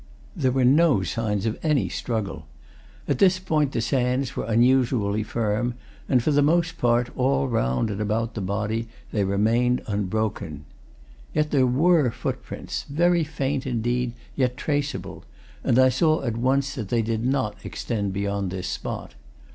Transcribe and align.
There 0.35 0.51
were 0.51 0.65
no 0.65 1.03
signs 1.03 1.45
of 1.45 1.59
any 1.61 1.87
struggle. 1.87 2.47
At 3.07 3.19
this 3.19 3.37
point 3.37 3.71
the 3.71 3.81
sands 3.81 4.35
were 4.35 4.45
unusually 4.45 5.21
firm 5.21 5.75
and 6.09 6.23
for 6.23 6.31
the 6.31 6.41
most 6.41 6.79
part, 6.79 7.15
all 7.15 7.47
round 7.47 7.91
and 7.91 8.01
about 8.01 8.33
the 8.33 8.41
body, 8.41 8.87
they 9.11 9.23
remained 9.23 9.83
unbroken. 9.85 10.65
Yet 11.35 11.51
there 11.51 11.67
were 11.67 12.09
footprints, 12.09 12.81
very 12.89 13.23
faint 13.23 13.67
indeed, 13.67 14.13
yet 14.35 14.57
traceable, 14.57 15.23
and 15.63 15.77
I 15.77 15.89
saw 15.89 16.23
at 16.23 16.35
once 16.35 16.73
that 16.73 16.89
they 16.89 17.03
did 17.03 17.23
not 17.23 17.63
extend 17.63 18.11
beyond 18.11 18.49
this 18.49 18.67
spot. 18.67 19.13